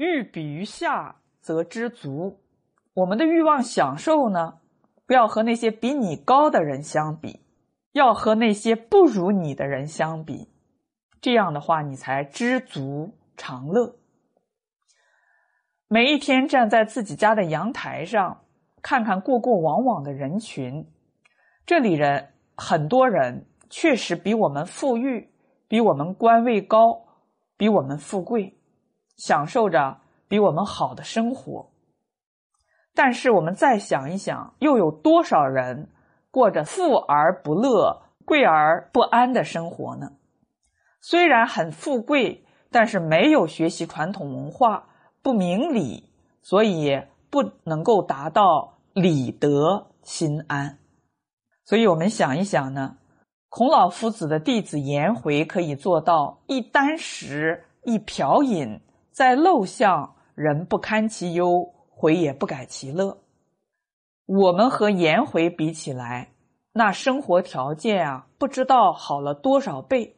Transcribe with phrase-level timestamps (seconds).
[0.00, 2.40] 欲比于下，则知足。
[2.94, 4.54] 我们的欲望享受呢，
[5.04, 7.40] 不要和那些比你高的人相比，
[7.92, 10.48] 要和那些不如你的人相比。
[11.20, 13.96] 这样的话，你才知足常乐。
[15.86, 18.40] 每一天站在自己家的阳台上，
[18.80, 20.90] 看看过过往往的人群，
[21.66, 25.30] 这里人很多人确实比我们富裕，
[25.68, 27.04] 比我们官位高，
[27.58, 28.56] 比我们富贵。
[29.20, 29.98] 享受着
[30.28, 31.70] 比我们好的生活，
[32.94, 35.90] 但是我们再想一想，又有多少人
[36.30, 40.12] 过着富而不乐、贵而不安的生活呢？
[41.02, 44.88] 虽然很富贵，但是没有学习传统文化，
[45.22, 46.08] 不明理，
[46.40, 50.78] 所以不能够达到理得心安。
[51.66, 52.96] 所以我们想一想呢，
[53.50, 58.80] 孔老夫子的弟子颜回可以做到一箪食，一瓢饮。
[59.12, 63.18] 在陋巷，人不堪其忧，回也不改其乐。
[64.24, 66.32] 我们和颜回比起来，
[66.72, 70.16] 那生活条件啊，不知道好了多少倍。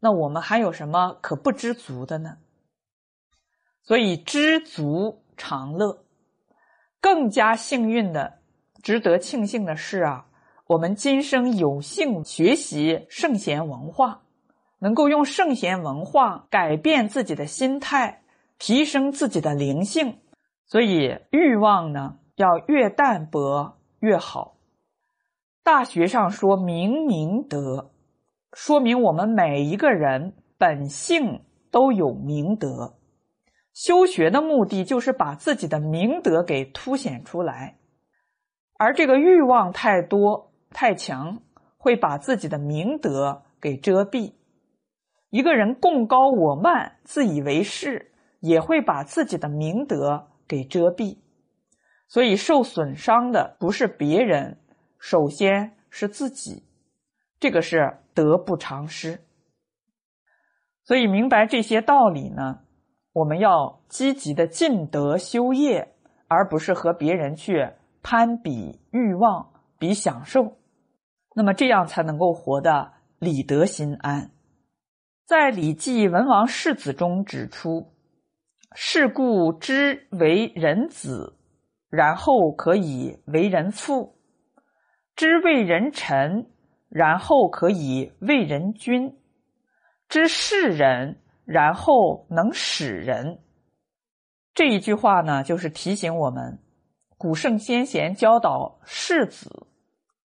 [0.00, 2.36] 那我们还有什么可不知足的呢？
[3.82, 6.04] 所以知足常乐。
[7.00, 8.40] 更加幸运的、
[8.82, 10.26] 值得庆幸的是啊，
[10.66, 14.22] 我们今生有幸学习圣贤文化。
[14.80, 18.22] 能够用圣贤文化改变自己的心态，
[18.58, 20.18] 提升自己的灵性，
[20.66, 24.56] 所以欲望呢要越淡薄越好。
[25.62, 27.92] 大学上说明明德，
[28.52, 32.94] 说明我们每一个人本性都有明德。
[33.74, 37.78] 修学的目的就是把自己的明德给凸显出来，
[38.76, 41.42] 而这个欲望太多太强，
[41.76, 44.32] 会把自己的明德给遮蔽。
[45.30, 51.18] 一个人共高我慢、自以为是，也会把自己的明德给遮蔽。
[52.08, 54.58] 所以受损伤的不是别人，
[54.98, 56.64] 首先是自己。
[57.38, 59.20] 这个是得不偿失。
[60.84, 62.60] 所以明白这些道理呢，
[63.12, 65.94] 我们要积极的尽德修业，
[66.26, 67.70] 而不是和别人去
[68.02, 70.56] 攀比欲望、比享受。
[71.34, 74.30] 那么这样才能够活得理得心安。
[75.26, 77.92] 在《礼记·文王世子》中指出
[78.74, 81.36] ：“是故知为人子，
[81.88, 84.14] 然后可以为人父；
[85.16, 86.50] 知为人臣，
[86.88, 89.10] 然后可以为人君；
[90.08, 93.40] 知事人，然后能使人。”
[94.54, 96.58] 这一句话呢，就是提醒我们，
[97.16, 99.66] 古圣先贤教导世子，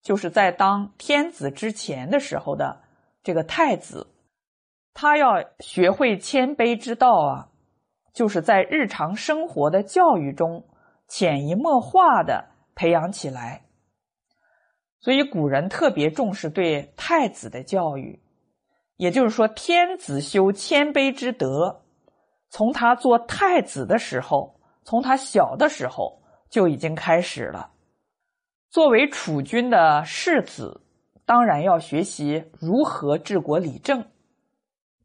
[0.02, 2.82] 就是在当天子之前的时候的
[3.24, 4.08] 这个太子。
[4.96, 7.50] 他要学会谦卑之道啊，
[8.14, 10.66] 就是在日常生活的教育中
[11.08, 13.66] 潜移默化的培养起来。
[15.00, 18.22] 所以古人特别重视对太子的教育，
[18.96, 21.82] 也就是说，天子修谦卑之德，
[22.50, 27.72] 从他做太子的时候，从他小的时候就已经开始了。
[28.70, 30.82] 作为储君的世子，
[31.26, 34.06] 当然要学习如何治国理政。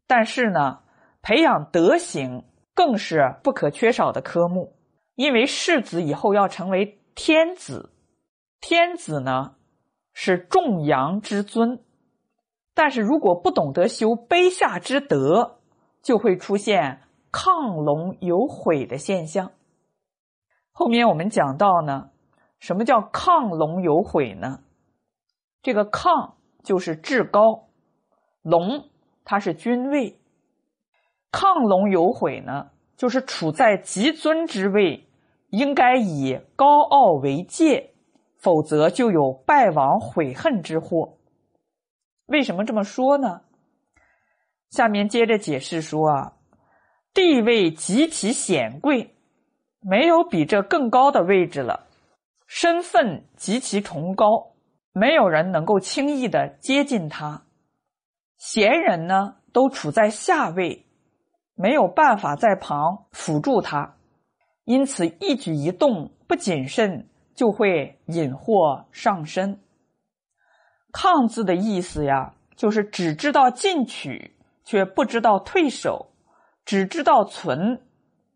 [0.07, 0.79] 但是呢，
[1.21, 2.45] 培养德行
[2.79, 4.73] 更是不可缺少的科目，
[5.15, 7.91] 因为世子以后要成为天子，
[8.61, 9.55] 天子呢
[10.13, 11.83] 是众阳之尊，
[12.73, 15.59] 但是如果不懂得修卑下之德，
[16.01, 17.01] 就会出现
[17.33, 19.51] 亢龙有悔的现象。
[20.71, 22.11] 后面我们讲到呢，
[22.59, 24.61] 什么叫亢龙有悔呢？
[25.61, 27.67] 这个亢就是至高，
[28.41, 28.89] 龙。
[29.25, 30.18] 他是君位，
[31.31, 35.07] 亢龙有悔呢，就是处在极尊之位，
[35.49, 37.93] 应该以高傲为戒，
[38.37, 41.17] 否则就有败亡悔恨之祸。
[42.25, 43.41] 为什么这么说呢？
[44.69, 46.33] 下面接着解释说啊，
[47.13, 49.15] 地位极其显贵，
[49.81, 51.87] 没有比这更高的位置了，
[52.45, 54.51] 身份极其崇高，
[54.93, 57.43] 没有人能够轻易的接近他。
[58.37, 60.85] 贤人呢，都处在下位，
[61.61, 63.97] 没有办法在旁辅助他，
[64.63, 69.59] 因此一举一动不谨慎，就会引祸上身。
[70.93, 76.13] 抗字的意思呀，就是只知道进取，却不知道退守；
[76.63, 77.81] 只知道存，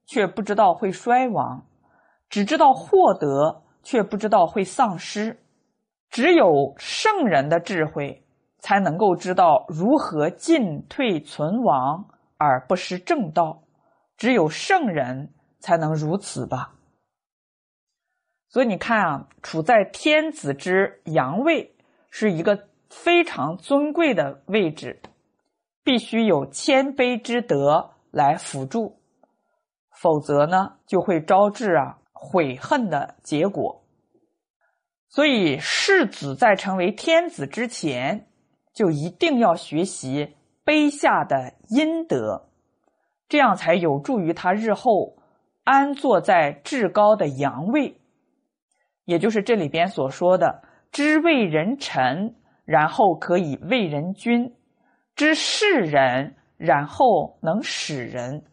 [0.05, 1.63] 却不知道会衰亡；
[2.29, 5.39] 只知道获得，却不知道会丧失。
[6.09, 8.19] 只有圣人的智慧。
[8.63, 12.05] 才能够知道如何进退存亡
[12.37, 13.63] 而不失正道。
[14.15, 16.75] 只有圣人才能如此吧。
[18.47, 21.75] 所以你看啊，处在天子之阳位
[22.11, 25.01] 是一个非常尊贵的位置，
[25.83, 28.99] 必须有谦卑之德来辅助，
[29.89, 33.83] 否则呢，就会招致啊悔恨的结果。
[35.09, 38.27] 所以世子在成为天子之前，
[38.73, 42.49] 就一定要学习卑下的阴德，
[43.27, 45.17] 这样才有助于他日后
[45.63, 47.99] 安坐在至高的阳位，
[49.05, 54.51] 也就是这里边所说的“知为人臣，然后可以为人君；
[55.15, 58.43] 知世人，然后能使人。”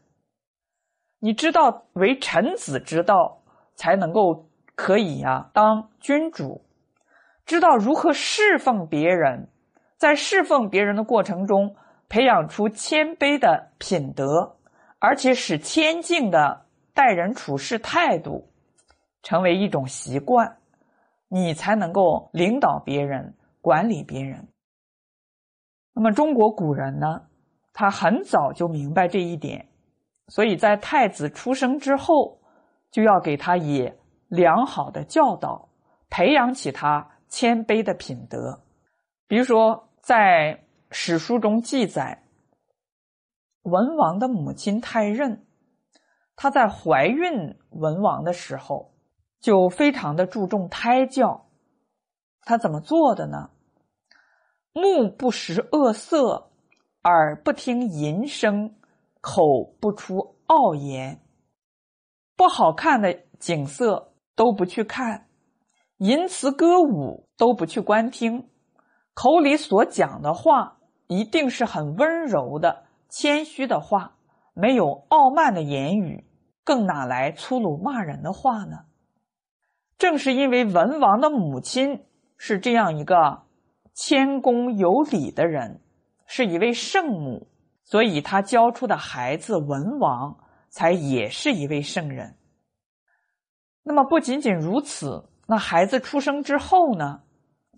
[1.20, 3.42] 你知道为臣子之道，
[3.74, 4.46] 才能够。
[4.76, 6.64] 可以呀，当君主，
[7.44, 9.50] 知道如何侍奉别人，
[9.98, 11.76] 在侍奉别人的过程中，
[12.10, 14.58] 培养出谦卑的品德，
[14.98, 18.50] 而且使谦敬的待人处事态度
[19.22, 20.58] 成为一种习惯，
[21.28, 24.48] 你才能够领导别人、管理别人。
[25.94, 27.22] 那么，中国古人呢，
[27.72, 29.68] 他很早就明白这一点，
[30.28, 32.40] 所以在太子出生之后，
[32.90, 33.90] 就要给他以。
[34.28, 35.68] 良好的教导，
[36.08, 38.62] 培养起他谦卑的品德。
[39.26, 42.24] 比如说，在史书中记载，
[43.62, 45.46] 文王的母亲太任，
[46.36, 48.92] 她在怀孕文王的时候，
[49.40, 51.48] 就非常的注重胎教。
[52.42, 53.50] 她怎么做的呢？
[54.72, 56.50] 目不识恶色，
[57.02, 58.74] 耳不听淫声，
[59.20, 61.20] 口不出傲言，
[62.36, 64.08] 不好看的景色。
[64.36, 65.28] 都不去看，
[65.98, 68.48] 淫词歌舞都不去观听，
[69.12, 70.78] 口里所讲的话
[71.10, 74.14] 一定是很温柔的、谦虚的话，
[74.54, 76.24] 没有傲慢的言语，
[76.62, 78.84] 更哪来粗鲁骂人的话呢？
[79.98, 83.42] 正是因为文王的母亲是这样一个
[83.92, 85.80] 谦恭有礼的人，
[86.26, 87.48] 是一位圣母，
[87.82, 92.36] 所以他教出的孩子文王才也是一位圣人。
[93.82, 97.22] 那么不仅仅如此，那孩子出生之后呢，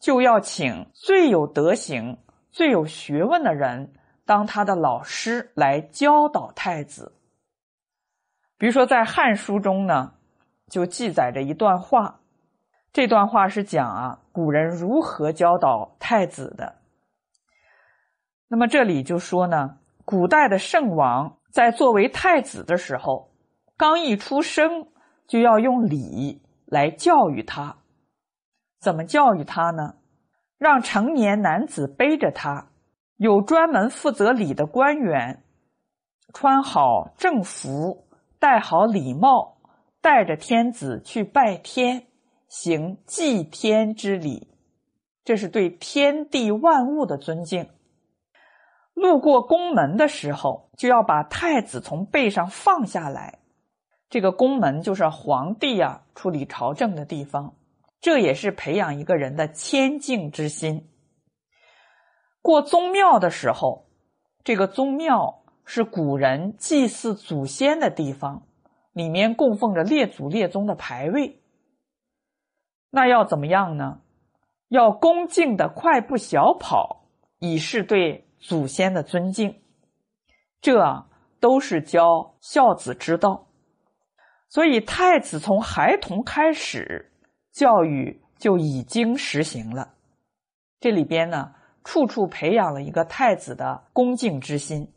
[0.02, 2.18] 就要请最有德行、
[2.52, 3.92] 最有学问的人
[4.24, 7.12] 当他的老师来教导太子。
[8.56, 10.12] 比如说，在《汉书》中呢，
[10.68, 12.20] 就记载着一段话，
[12.92, 16.76] 这段话是讲啊，古人如何教导太子的。
[18.46, 23.32] 那么这里就说呢，古代的圣王在作为太子的时候，
[23.76, 24.86] 刚一出生。
[25.28, 27.74] 就要用礼来教育他，
[28.80, 29.94] 怎么教育他呢？
[30.62, 32.68] 让成年男子背着他，
[33.16, 35.42] 有专门负责礼的官员，
[36.32, 38.06] 穿好正服，
[38.38, 39.56] 戴好礼帽，
[40.00, 42.06] 带着天子去拜天，
[42.46, 44.46] 行祭天之礼，
[45.24, 47.68] 这是对天地万物的尊敬。
[48.94, 53.40] 路过宫门的时候，就要把太子从背上放下来。
[54.08, 57.56] 这个宫门就是皇帝啊处理朝政的地方，
[58.02, 60.90] 这也是培养一个人的谦敬之心。
[62.42, 63.86] 过宗庙的时候，
[64.42, 68.48] 这个宗庙是古人祭祀祖先的地方，
[68.92, 71.40] 里面供奉着列祖列宗的牌位。
[72.90, 74.00] 那要怎么样呢？
[74.66, 77.04] 要恭敬的快步小跑，
[77.38, 79.62] 以示对祖先的尊敬。
[80.60, 81.06] 这
[81.38, 83.46] 都是教孝子之道。
[84.48, 87.11] 所以，太子从孩童开始
[87.52, 89.94] 教育就已经实行了。
[90.80, 91.54] 这里边呢，
[91.84, 94.92] 处处培养了一个太子的恭敬之心。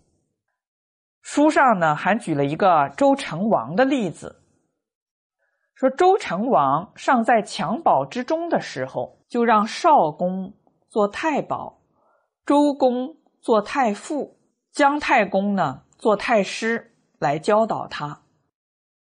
[1.21, 4.41] 书上呢，还举了一个周成王的例子，
[5.73, 10.53] 说周成王尚在襁褓之中的时候，就让少公
[10.87, 11.79] 做太保，
[12.45, 14.37] 周公做太傅，
[14.71, 18.21] 姜太公呢做太师，来教导他。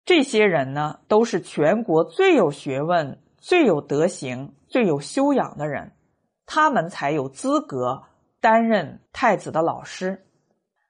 [0.06, 5.94] 这些人呢，都是全国最有学问、最有德行、最有修养的人，
[6.46, 8.04] 他们才有资格
[8.40, 10.26] 担任太子的老师。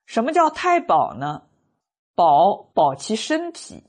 [0.06, 1.44] 什么叫太保呢？
[2.15, 3.84] 保保其身体，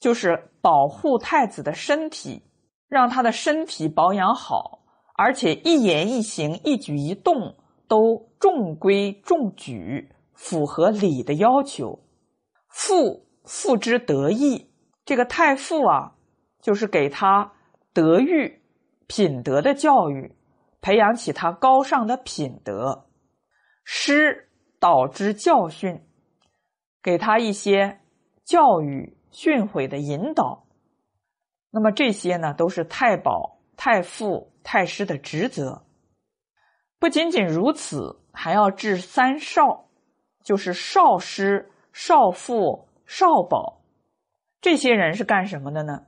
[0.00, 2.42] 就是保护太子的身体，
[2.88, 4.80] 让他的身体保养好，
[5.14, 7.56] 而且一言一行、一举一动
[7.86, 12.00] 都中规中矩，符合礼的要求。
[12.68, 13.26] 父。
[13.44, 14.70] 父之德义，
[15.04, 16.12] 这个太傅啊，
[16.60, 17.52] 就是给他
[17.92, 18.62] 德育、
[19.06, 20.34] 品德的教育，
[20.80, 23.06] 培养起他高尚的品德；
[23.84, 26.02] 师导之教训，
[27.02, 28.00] 给他一些
[28.44, 30.66] 教育训诲的引导。
[31.70, 35.84] 那么这些呢，都是太保、太傅、太师的职责。
[36.98, 39.88] 不仅仅如此，还要治三少，
[40.44, 43.82] 就是少师、少傅、少保。
[44.60, 46.06] 这些人是干什么的呢？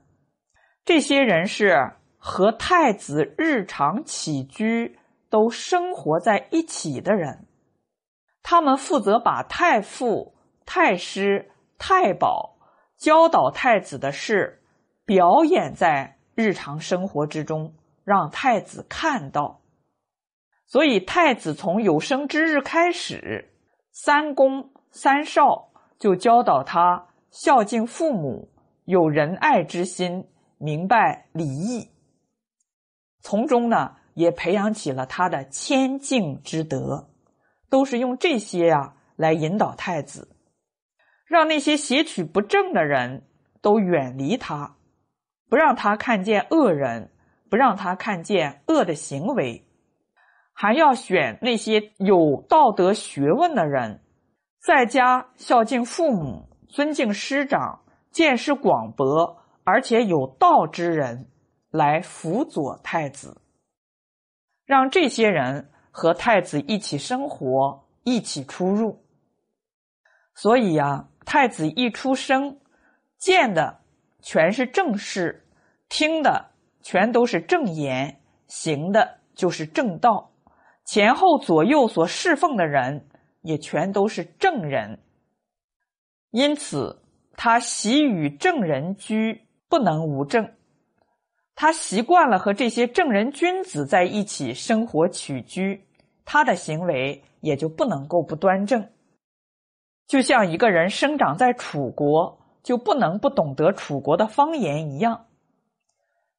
[0.85, 4.99] 这些人是和太子日常起居
[5.31, 7.47] 都生活在一起的人，
[8.43, 11.49] 他们负责把太傅、太师、
[11.79, 12.57] 太保
[12.97, 14.61] 教导太子的事
[15.05, 17.73] 表演在日常生活之中，
[18.03, 19.61] 让太子看到。
[20.67, 23.51] 所以，太子从有生之日开始，
[23.91, 28.49] 三公三少就教导他孝敬父母，
[28.85, 30.27] 有仁爱之心。
[30.65, 31.91] 明白礼义，
[33.21, 37.07] 从中呢也培养起了他的谦敬之德，
[37.69, 40.27] 都是用这些呀来引导太子，
[41.27, 43.27] 让那些邪取不正的人
[43.61, 44.75] 都远离他，
[45.49, 47.11] 不让他看见恶人，
[47.47, 49.67] 不让他看见恶的行为，
[50.51, 54.01] 还要选那些有道德学问的人，
[54.59, 59.44] 在家孝敬父母，尊敬师长，见识广博。
[59.65, 61.27] 而且有道之人
[61.71, 63.41] 来辅佐太子，
[64.63, 69.03] 让这些人和太子一起生活，一起出入。
[70.35, 72.59] 所以呀，太子一出生，
[73.17, 73.79] 见的
[74.21, 75.47] 全是正事，
[75.89, 76.51] 听的
[76.83, 80.31] 全都是正言，行的就是正道，
[80.85, 83.07] 前后左右所侍奉的人
[83.41, 85.01] 也全都是正人。
[86.29, 87.01] 因此，
[87.35, 89.44] 他喜与正人居。
[89.75, 90.53] 不能无正，
[91.53, 95.85] 他习惯了和这些正人君子在一起生活起居，
[96.23, 98.87] 他的行为也就不能够不端正。
[100.07, 105.25] 就像一个人生长在楚国，就不能不懂得楚国的方言一样。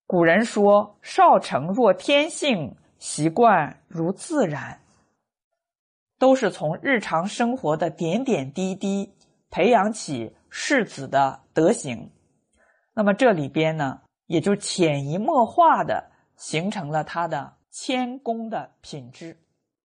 [0.06, 4.80] 古人说：“少成若天性，习惯如自然。”
[6.18, 9.12] 都是从日常生活的点点滴滴
[9.50, 12.10] 培养起世子的德行。
[12.98, 19.38] 那么这里边呢，也就潜移默化的形成了他的谦恭的品质。